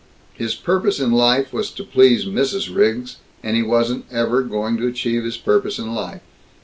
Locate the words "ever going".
4.11-4.77